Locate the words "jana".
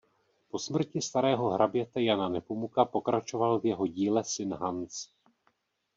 2.03-2.29